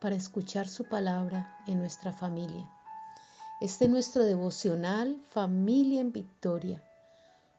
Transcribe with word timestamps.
para 0.00 0.14
escuchar 0.14 0.68
su 0.68 0.84
palabra 0.84 1.58
en 1.66 1.78
nuestra 1.78 2.12
familia. 2.12 2.68
Este 3.60 3.86
es 3.86 3.90
nuestro 3.90 4.24
devocional 4.24 5.22
Familia 5.30 6.00
en 6.00 6.12
Victoria, 6.12 6.82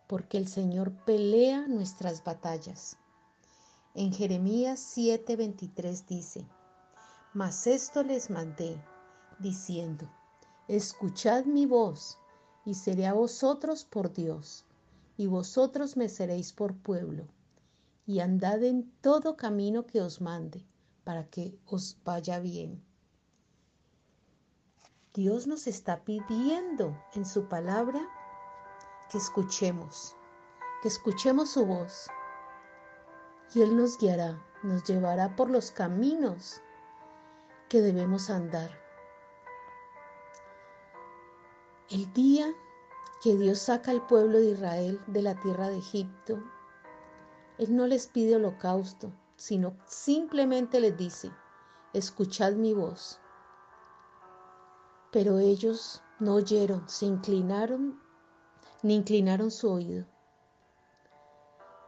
porque 0.08 0.38
el 0.38 0.48
Señor 0.48 0.92
pelea 1.06 1.68
nuestras 1.68 2.24
batallas. 2.24 2.98
En 3.96 4.14
Jeremías 4.14 4.80
7:23 4.96 6.06
dice, 6.06 6.46
Mas 7.34 7.66
esto 7.66 8.04
les 8.04 8.30
mandé, 8.30 8.80
diciendo, 9.40 10.08
Escuchad 10.68 11.46
mi 11.46 11.66
voz, 11.66 12.20
y 12.66 12.76
seré 12.76 13.08
a 13.08 13.14
vosotros 13.14 13.84
por 13.86 14.14
Dios, 14.14 14.66
y 15.18 15.26
vosotros 15.26 15.98
me 15.98 16.10
seréis 16.10 16.54
por 16.54 16.76
pueblo, 16.76 17.26
y 18.06 18.20
andad 18.20 18.62
en 18.64 18.92
todo 19.02 19.36
camino 19.36 19.88
que 19.88 20.02
os 20.02 20.22
mande 20.22 20.64
para 21.08 21.24
que 21.30 21.58
os 21.66 21.98
vaya 22.04 22.38
bien. 22.40 22.84
Dios 25.14 25.48
nos 25.48 25.66
está 25.66 26.04
pidiendo 26.04 27.02
en 27.14 27.26
su 27.26 27.48
palabra 27.48 28.02
que 29.10 29.18
escuchemos, 29.18 30.18
que 30.82 30.90
escuchemos 30.90 31.52
su 31.52 31.66
voz. 31.66 32.10
Y 33.56 33.62
Él 33.62 33.78
nos 33.78 33.98
guiará, 33.98 34.38
nos 34.64 34.84
llevará 34.84 35.34
por 35.38 35.50
los 35.50 35.72
caminos 35.72 36.62
que 37.70 37.80
debemos 37.80 38.30
andar. 38.30 38.70
El 41.90 42.12
día 42.12 42.54
que 43.24 43.38
Dios 43.38 43.60
saca 43.60 43.92
al 43.92 44.06
pueblo 44.08 44.40
de 44.40 44.50
Israel 44.50 45.02
de 45.08 45.22
la 45.22 45.40
tierra 45.40 45.70
de 45.70 45.78
Egipto, 45.78 46.44
Él 47.60 47.78
no 47.78 47.88
les 47.88 48.08
pide 48.08 48.36
holocausto, 48.36 49.14
sino 49.38 49.78
simplemente 49.86 50.82
les 50.82 50.98
dice, 50.98 51.32
escuchad 51.94 52.54
mi 52.54 52.74
voz. 52.74 53.20
Pero 55.12 55.38
ellos 55.38 56.04
no 56.20 56.36
oyeron, 56.36 56.88
se 56.90 57.06
inclinaron, 57.06 58.02
ni 58.84 58.96
inclinaron 58.96 59.52
su 59.52 59.72
oído. 59.72 60.06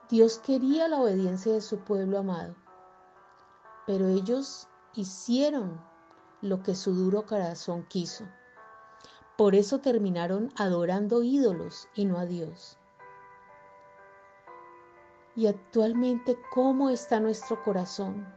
Dios 0.10 0.40
quería 0.40 0.88
la 0.88 1.02
obediencia 1.02 1.54
de 1.54 1.62
su 1.62 1.80
pueblo 1.80 2.20
amado, 2.20 2.56
pero 3.86 4.08
ellos 4.08 4.68
hicieron 4.96 5.80
lo 6.42 6.64
que 6.64 6.74
su 6.74 6.96
duro 6.96 7.28
corazón 7.28 7.86
quiso. 7.90 8.26
Por 9.38 9.54
eso 9.54 9.80
terminaron 9.80 10.52
adorando 10.56 11.22
ídolos 11.22 11.88
y 11.94 12.06
no 12.06 12.18
a 12.18 12.26
Dios. 12.26 12.79
Y 15.36 15.48
actualmente, 15.48 16.38
¿cómo 16.52 16.90
está 16.90 17.20
nuestro 17.20 17.62
corazón? 17.64 18.28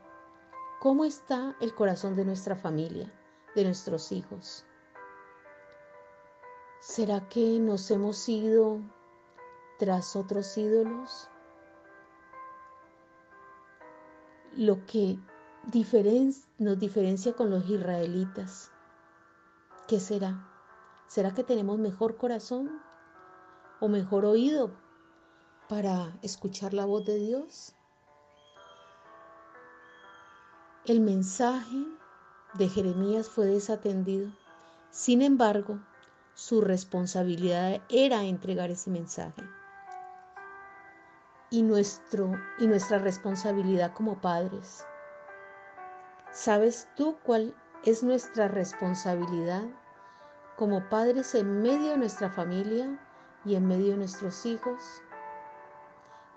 ¿Cómo 0.80 1.04
está 1.04 1.56
el 1.60 1.74
corazón 1.74 2.16
de 2.16 2.24
nuestra 2.24 2.56
familia, 2.56 3.12
de 3.54 3.64
nuestros 3.64 4.12
hijos? 4.12 4.64
¿Será 6.80 7.28
que 7.28 7.58
nos 7.60 7.90
hemos 7.90 8.28
ido 8.28 8.80
tras 9.78 10.16
otros 10.16 10.58
ídolos? 10.58 11.28
Lo 14.56 14.84
que 14.86 15.18
nos 16.58 16.78
diferencia 16.78 17.32
con 17.34 17.50
los 17.50 17.68
israelitas, 17.68 18.70
¿qué 19.88 20.00
será? 20.00 20.48
¿Será 21.06 21.32
que 21.32 21.44
tenemos 21.44 21.78
mejor 21.78 22.16
corazón 22.16 22.82
o 23.80 23.88
mejor 23.88 24.24
oído 24.24 24.81
para 25.68 26.16
escuchar 26.22 26.74
la 26.74 26.84
voz 26.84 27.04
de 27.04 27.16
Dios. 27.16 27.74
El 30.84 31.00
mensaje 31.00 31.86
de 32.54 32.68
Jeremías 32.68 33.28
fue 33.28 33.46
desatendido. 33.46 34.30
Sin 34.90 35.22
embargo, 35.22 35.78
su 36.34 36.60
responsabilidad 36.60 37.80
era 37.88 38.24
entregar 38.24 38.70
ese 38.70 38.90
mensaje. 38.90 39.42
Y, 41.50 41.62
nuestro, 41.62 42.32
y 42.58 42.66
nuestra 42.66 42.98
responsabilidad 42.98 43.92
como 43.94 44.20
padres. 44.20 44.84
¿Sabes 46.32 46.88
tú 46.96 47.16
cuál 47.22 47.54
es 47.84 48.02
nuestra 48.02 48.48
responsabilidad 48.48 49.62
como 50.56 50.88
padres 50.88 51.34
en 51.34 51.62
medio 51.62 51.90
de 51.90 51.98
nuestra 51.98 52.30
familia 52.30 52.98
y 53.44 53.54
en 53.54 53.66
medio 53.66 53.90
de 53.90 53.98
nuestros 53.98 54.46
hijos? 54.46 55.02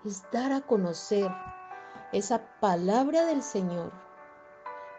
Es 0.06 0.22
dar 0.30 0.52
a 0.52 0.60
conocer 0.60 1.28
esa 2.12 2.60
palabra 2.60 3.26
del 3.26 3.42
Señor, 3.42 3.92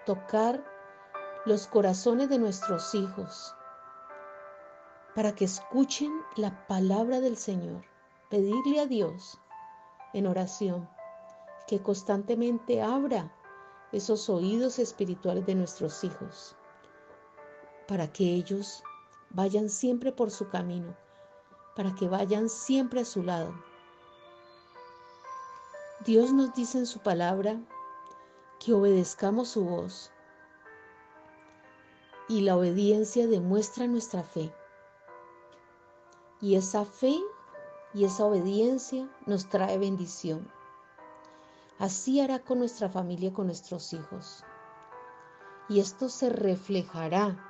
tocar 0.06 0.62
los 1.46 1.66
corazones 1.68 2.28
de 2.28 2.38
nuestros 2.38 2.94
hijos 2.94 3.56
para 5.16 5.34
que 5.34 5.46
escuchen 5.46 6.12
la 6.36 6.68
palabra 6.68 7.22
del 7.22 7.38
Señor, 7.38 7.84
pedirle 8.30 8.82
a 8.82 8.86
Dios 8.86 9.40
en 10.14 10.28
oración 10.28 10.90
que 11.68 11.82
constantemente 11.82 12.82
abra 12.82 13.34
esos 13.94 14.30
oídos 14.30 14.78
espirituales 14.78 15.46
de 15.46 15.56
nuestros 15.56 16.04
hijos 16.04 16.58
para 17.88 18.12
que 18.12 18.26
ellos 18.26 18.84
vayan 19.30 19.70
siempre 19.70 20.12
por 20.12 20.32
su 20.32 20.50
camino, 20.50 20.98
para 21.78 21.96
que 21.96 22.10
vayan 22.10 22.50
siempre 22.50 23.02
a 23.02 23.06
su 23.06 23.24
lado 23.24 23.54
Dios 26.06 26.32
nos 26.32 26.54
dice 26.54 26.78
en 26.78 26.86
su 26.86 27.00
palabra 27.00 27.60
que 28.60 28.72
obedezcamos 28.72 29.50
su 29.50 29.66
voz 29.66 30.12
y 32.30 32.42
la 32.42 32.56
obediencia 32.56 33.28
demuestra 33.28 33.88
nuestra 33.88 34.22
fe. 34.22 34.54
Y 36.40 36.56
esa 36.56 36.86
fe 36.86 37.20
y 37.96 38.06
esa 38.06 38.26
obediencia 38.26 39.10
nos 39.26 39.50
trae 39.50 39.80
bendición. 39.80 40.48
Así 41.80 42.22
hará 42.22 42.40
con 42.40 42.60
nuestra 42.60 42.90
familia, 42.90 43.34
con 43.34 43.48
nuestros 43.48 43.92
hijos. 43.92 44.44
Y 45.68 45.80
esto 45.80 46.10
se 46.10 46.30
reflejará 46.30 47.44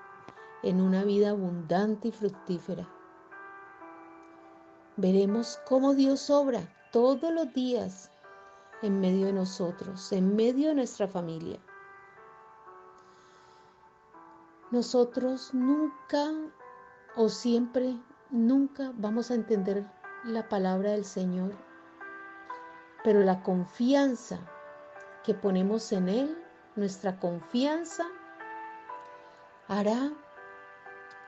en 0.64 0.80
una 0.80 1.04
vida 1.04 1.32
abundante 1.32 2.08
y 2.08 2.12
fructífera. 2.14 2.88
Veremos 4.96 5.60
cómo 5.68 5.94
Dios 5.94 6.30
obra 6.30 6.74
todos 6.92 7.32
los 7.32 7.54
días 7.54 8.10
en 8.82 9.00
medio 9.00 9.28
de 9.28 9.34
nosotros, 9.34 10.12
en 10.12 10.36
medio 10.36 10.70
de 10.70 10.76
nuestra 10.76 11.08
familia. 11.08 11.60
Nosotros 14.72 15.54
nunca 15.54 16.32
o 17.16 17.30
siempre, 17.30 17.98
nunca 18.30 18.92
vamos 18.96 19.32
a 19.32 19.36
entender 19.36 19.86
la 20.24 20.48
palabra 20.48 20.92
del 20.92 21.06
Señor, 21.06 21.54
pero 23.04 23.22
la 23.22 23.42
confianza 23.42 24.40
que 25.24 25.34
ponemos 25.34 25.92
en 25.92 26.10
Él, 26.10 26.44
nuestra 26.76 27.20
confianza, 27.20 28.06
hará 29.68 30.12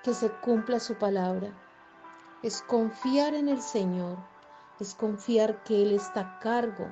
que 0.03 0.13
se 0.13 0.29
cumpla 0.29 0.79
su 0.79 0.95
palabra. 0.95 1.51
Es 2.43 2.61
confiar 2.61 3.33
en 3.33 3.49
el 3.49 3.61
Señor, 3.61 4.17
es 4.79 4.93
confiar 4.93 5.63
que 5.63 5.81
Él 5.81 5.93
está 5.93 6.21
a 6.21 6.39
cargo 6.39 6.87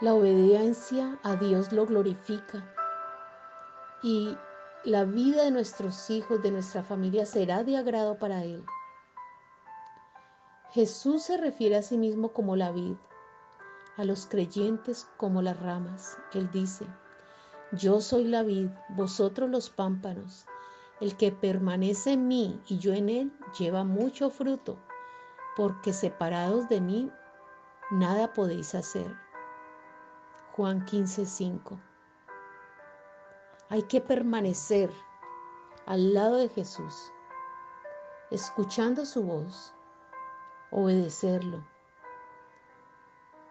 la 0.00 0.14
obediencia 0.14 1.18
a 1.22 1.36
Dios 1.36 1.72
lo 1.72 1.84
glorifica 1.84 2.64
y 4.02 4.34
la 4.84 5.04
vida 5.04 5.44
de 5.44 5.50
nuestros 5.50 6.08
hijos, 6.08 6.42
de 6.42 6.50
nuestra 6.50 6.82
familia 6.82 7.26
será 7.26 7.64
de 7.64 7.76
agrado 7.76 8.18
para 8.18 8.42
Él. 8.42 8.64
Jesús 10.72 11.24
se 11.24 11.36
refiere 11.36 11.76
a 11.76 11.82
sí 11.82 11.98
mismo 11.98 12.32
como 12.32 12.56
la 12.56 12.72
vid, 12.72 12.94
a 13.98 14.04
los 14.04 14.26
creyentes 14.26 15.06
como 15.18 15.42
las 15.42 15.60
ramas. 15.60 16.16
Él 16.32 16.50
dice, 16.50 16.86
yo 17.72 18.00
soy 18.00 18.24
la 18.24 18.42
vid, 18.42 18.70
vosotros 18.90 19.50
los 19.50 19.68
pámpanos. 19.68 20.46
El 21.00 21.16
que 21.16 21.30
permanece 21.30 22.12
en 22.12 22.26
mí 22.26 22.58
y 22.66 22.78
yo 22.78 22.94
en 22.94 23.10
él 23.10 23.32
lleva 23.58 23.84
mucho 23.84 24.30
fruto, 24.30 24.78
porque 25.56 25.92
separados 25.92 26.68
de 26.70 26.80
mí 26.80 27.10
nada 27.90 28.32
podéis 28.32 28.74
hacer. 28.74 29.14
Juan 30.52 30.84
15:5. 30.84 31.80
Hay 33.68 33.82
que 33.84 34.00
permanecer 34.00 34.90
al 35.86 36.12
lado 36.12 36.36
de 36.36 36.48
Jesús, 36.48 36.94
escuchando 38.30 39.06
su 39.06 39.22
voz, 39.22 39.72
obedecerlo. 40.72 41.64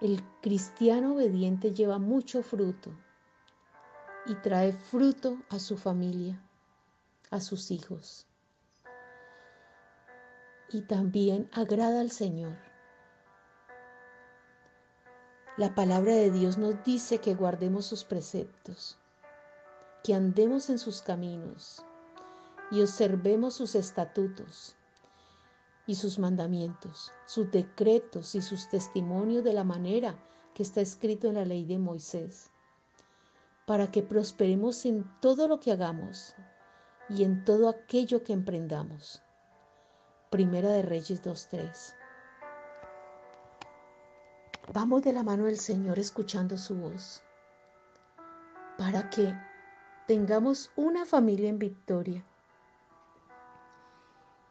El 0.02 0.22
cristiano 0.42 1.14
obediente 1.14 1.74
lleva 1.74 2.00
mucho 2.00 2.44
fruto 2.44 2.92
y 4.26 4.36
trae 4.36 4.74
fruto 4.74 5.38
a 5.50 5.58
su 5.60 5.78
familia, 5.78 6.42
a 7.32 7.40
sus 7.40 7.72
hijos. 7.72 8.28
Y 10.70 10.82
también 10.82 11.50
agrada 11.54 12.02
al 12.02 12.12
Señor. 12.12 12.69
La 15.60 15.76
palabra 15.76 16.14
de 16.14 16.32
Dios 16.32 16.58
nos 16.58 16.82
dice 16.86 17.18
que 17.18 17.36
guardemos 17.36 17.86
sus 17.86 18.06
preceptos, 18.06 18.98
que 20.06 20.14
andemos 20.14 20.70
en 20.70 20.80
sus 20.80 21.02
caminos 21.02 21.84
y 22.72 22.82
observemos 22.82 23.56
sus 23.56 23.76
estatutos 23.76 24.78
y 25.86 25.96
sus 25.96 26.18
mandamientos, 26.18 27.12
sus 27.26 27.52
decretos 27.52 28.36
y 28.36 28.42
sus 28.42 28.70
testimonios 28.70 29.44
de 29.44 29.52
la 29.52 29.66
manera 29.66 30.18
que 30.54 30.64
está 30.64 30.80
escrito 30.80 31.28
en 31.28 31.34
la 31.34 31.44
ley 31.44 31.66
de 31.66 31.78
Moisés, 31.78 32.50
para 33.68 33.92
que 33.92 34.02
prosperemos 34.02 34.86
en 34.86 35.04
todo 35.20 35.50
lo 35.50 35.60
que 35.60 35.74
hagamos 35.74 36.36
y 37.10 37.26
en 37.26 37.44
todo 37.44 37.68
aquello 37.68 38.24
que 38.24 38.32
emprendamos. 38.32 39.22
Primera 40.30 40.70
de 40.70 40.84
Reyes 40.84 41.22
2.3 41.22 41.99
Vamos 44.72 45.02
de 45.02 45.14
la 45.14 45.24
mano 45.24 45.46
del 45.46 45.58
Señor 45.58 45.98
escuchando 45.98 46.56
su 46.56 46.76
voz 46.76 47.24
para 48.78 49.10
que 49.10 49.36
tengamos 50.06 50.72
una 50.76 51.08
familia 51.08 51.50
en 51.50 51.58
victoria. 51.58 52.24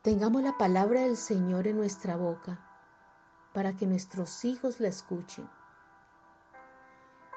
Tengamos 0.03 0.43
la 0.43 0.59
palabra 0.59 1.03
del 1.03 1.17
Señor 1.17 1.69
en 1.69 1.77
nuestra 1.77 2.17
boca 2.17 2.59
para 3.55 3.77
que 3.77 3.87
nuestros 3.87 4.45
hijos 4.45 4.81
la 4.81 4.89
escuchen. 4.89 5.49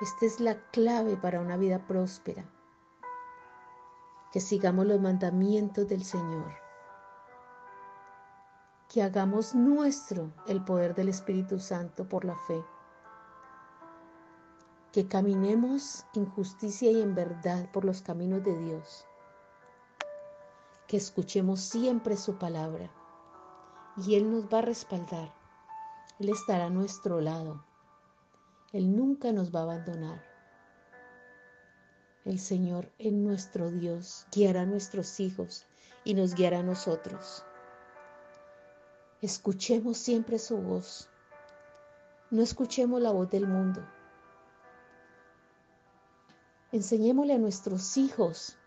Esta 0.01 0.25
es 0.25 0.39
la 0.39 0.55
clave 0.71 1.17
para 1.17 1.39
una 1.39 1.57
vida 1.57 1.85
próspera. 1.85 2.43
Que 4.33 4.39
sigamos 4.39 4.87
los 4.87 4.99
mandamientos 4.99 5.87
del 5.87 6.03
Señor. 6.03 6.51
Que 8.89 9.03
hagamos 9.03 9.53
nuestro 9.53 10.33
el 10.47 10.65
poder 10.65 10.95
del 10.95 11.09
Espíritu 11.09 11.59
Santo 11.59 12.09
por 12.09 12.25
la 12.25 12.35
fe 12.35 12.61
que 14.91 15.07
caminemos 15.07 16.05
en 16.13 16.25
justicia 16.25 16.91
y 16.91 17.01
en 17.01 17.15
verdad 17.15 17.71
por 17.71 17.85
los 17.85 18.01
caminos 18.01 18.43
de 18.43 18.57
Dios, 18.57 19.05
que 20.87 20.97
escuchemos 20.97 21.61
siempre 21.61 22.17
su 22.17 22.37
palabra 22.37 22.91
y 23.95 24.15
Él 24.15 24.29
nos 24.29 24.45
va 24.53 24.57
a 24.57 24.63
respaldar, 24.63 25.33
Él 26.19 26.29
estará 26.29 26.65
a 26.65 26.69
nuestro 26.69 27.21
lado, 27.21 27.63
Él 28.73 28.93
nunca 28.93 29.31
nos 29.31 29.55
va 29.55 29.61
a 29.61 29.63
abandonar. 29.63 30.29
El 32.25 32.37
Señor 32.37 32.91
es 32.99 33.13
nuestro 33.13 33.71
Dios, 33.71 34.27
guiará 34.31 34.63
a 34.63 34.65
nuestros 34.65 35.21
hijos 35.21 35.65
y 36.03 36.13
nos 36.15 36.35
guiará 36.35 36.59
a 36.59 36.63
nosotros. 36.63 37.45
Escuchemos 39.21 39.97
siempre 39.97 40.37
su 40.37 40.57
voz, 40.57 41.09
no 42.29 42.41
escuchemos 42.41 43.01
la 43.01 43.11
voz 43.11 43.29
del 43.29 43.47
mundo 43.47 43.81
Enseñémosle 46.71 47.33
a 47.33 47.37
nuestros 47.37 47.97
hijos 47.97 48.57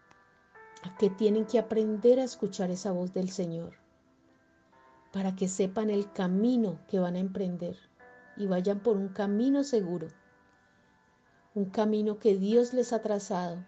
a 0.82 0.94
que 0.98 1.08
tienen 1.08 1.46
que 1.46 1.58
aprender 1.58 2.20
a 2.20 2.24
escuchar 2.24 2.70
esa 2.70 2.92
voz 2.92 3.14
del 3.14 3.30
Señor 3.30 3.72
para 5.10 5.34
que 5.34 5.48
sepan 5.48 5.88
el 5.88 6.12
camino 6.12 6.80
que 6.88 6.98
van 6.98 7.16
a 7.16 7.20
emprender 7.20 7.78
y 8.36 8.46
vayan 8.46 8.80
por 8.80 8.96
un 8.96 9.08
camino 9.08 9.64
seguro, 9.64 10.08
un 11.54 11.70
camino 11.70 12.18
que 12.18 12.36
Dios 12.36 12.74
les 12.74 12.92
ha 12.92 13.00
trazado 13.00 13.64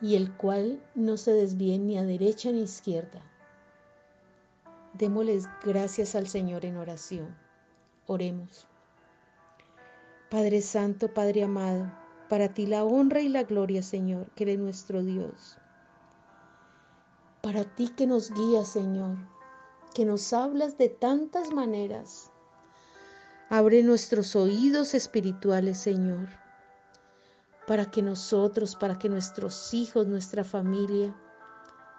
y 0.00 0.16
el 0.16 0.36
cual 0.36 0.82
no 0.96 1.16
se 1.16 1.32
desvíen 1.32 1.86
ni 1.86 1.98
a 1.98 2.04
derecha 2.04 2.50
ni 2.50 2.62
a 2.62 2.64
izquierda. 2.64 3.22
Démosles 4.94 5.46
gracias 5.64 6.16
al 6.16 6.26
Señor 6.26 6.64
en 6.64 6.78
oración. 6.78 7.36
Oremos. 8.06 8.66
Padre 10.30 10.62
Santo, 10.62 11.12
Padre 11.14 11.44
amado, 11.44 12.03
para 12.34 12.48
ti 12.48 12.66
la 12.66 12.82
honra 12.82 13.20
y 13.20 13.28
la 13.28 13.44
gloria, 13.44 13.80
Señor, 13.80 14.28
que 14.34 14.42
eres 14.42 14.58
nuestro 14.58 15.04
Dios. 15.04 15.56
Para 17.42 17.62
ti 17.62 17.90
que 17.90 18.08
nos 18.08 18.32
guías, 18.32 18.66
Señor, 18.72 19.16
que 19.94 20.04
nos 20.04 20.32
hablas 20.32 20.76
de 20.76 20.88
tantas 20.88 21.52
maneras. 21.52 22.32
Abre 23.50 23.84
nuestros 23.84 24.34
oídos 24.34 24.94
espirituales, 24.94 25.78
Señor, 25.78 26.26
para 27.68 27.88
que 27.88 28.02
nosotros, 28.02 28.74
para 28.74 28.98
que 28.98 29.08
nuestros 29.08 29.72
hijos, 29.72 30.08
nuestra 30.08 30.42
familia, 30.42 31.14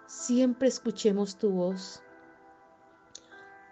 siempre 0.06 0.68
escuchemos 0.68 1.38
tu 1.38 1.50
voz, 1.50 2.02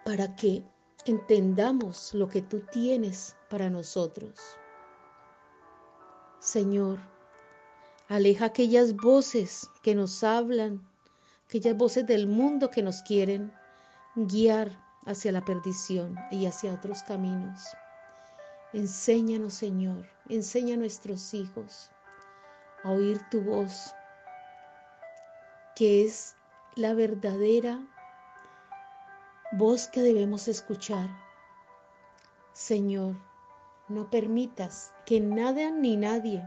para 0.03 0.35
que 0.35 0.63
entendamos 1.05 2.11
lo 2.15 2.27
que 2.27 2.41
tú 2.41 2.61
tienes 2.71 3.35
para 3.51 3.69
nosotros. 3.69 4.33
Señor, 6.45 6.99
aleja 8.07 8.45
aquellas 8.45 8.95
voces 8.95 9.67
que 9.81 9.95
nos 9.95 10.23
hablan, 10.23 10.87
aquellas 11.47 11.75
voces 11.75 12.05
del 12.05 12.27
mundo 12.27 12.69
que 12.69 12.83
nos 12.83 13.01
quieren 13.01 13.51
guiar 14.15 14.79
hacia 15.07 15.31
la 15.31 15.43
perdición 15.43 16.15
y 16.29 16.45
hacia 16.45 16.75
otros 16.75 17.01
caminos. 17.01 17.63
Enséñanos, 18.73 19.55
Señor, 19.55 20.05
enseña 20.29 20.75
a 20.75 20.77
nuestros 20.77 21.33
hijos 21.33 21.89
a 22.83 22.91
oír 22.91 23.19
tu 23.31 23.41
voz, 23.41 23.91
que 25.75 26.05
es 26.05 26.35
la 26.75 26.93
verdadera 26.93 27.81
voz 29.53 29.87
que 29.87 30.03
debemos 30.03 30.47
escuchar. 30.47 31.09
Señor, 32.53 33.15
no 33.87 34.09
permitas 34.09 34.91
que 35.05 35.19
nada 35.19 35.69
ni 35.69 35.95
nadie 35.95 36.43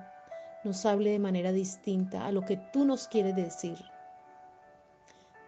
nos 0.64 0.84
hable 0.84 1.10
de 1.10 1.18
manera 1.18 1.52
distinta 1.52 2.26
a 2.26 2.32
lo 2.32 2.44
que 2.44 2.56
tú 2.72 2.84
nos 2.84 3.06
quieres 3.06 3.36
decir. 3.36 3.78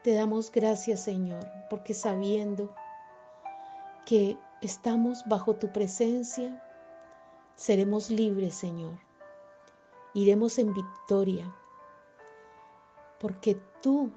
Te 0.04 0.14
damos 0.14 0.52
gracias, 0.52 1.00
Señor, 1.00 1.44
porque 1.68 1.94
sabiendo 1.94 2.72
que 4.06 4.38
estamos 4.62 5.24
bajo 5.26 5.56
tu 5.56 5.72
presencia, 5.72 6.62
seremos 7.56 8.08
libres, 8.08 8.54
Señor. 8.54 8.98
Iremos 10.14 10.58
en 10.58 10.72
victoria, 10.72 11.52
porque 13.18 13.60
tú, 13.82 14.10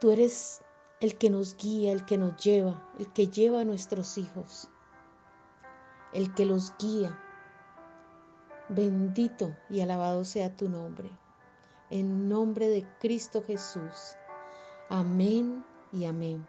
tú 0.00 0.10
eres 0.10 0.62
el 1.00 1.16
que 1.18 1.30
nos 1.30 1.56
guía, 1.56 1.92
el 1.92 2.04
que 2.06 2.18
nos 2.18 2.42
lleva, 2.42 2.90
el 2.98 3.12
que 3.12 3.28
lleva 3.28 3.60
a 3.60 3.64
nuestros 3.64 4.18
hijos 4.18 4.68
el 6.16 6.32
que 6.32 6.46
los 6.46 6.72
guía. 6.78 7.16
Bendito 8.70 9.54
y 9.68 9.80
alabado 9.80 10.24
sea 10.24 10.56
tu 10.56 10.68
nombre. 10.68 11.10
En 11.90 12.28
nombre 12.28 12.68
de 12.68 12.86
Cristo 13.00 13.44
Jesús. 13.46 14.16
Amén 14.88 15.62
y 15.92 16.06
amén. 16.06 16.46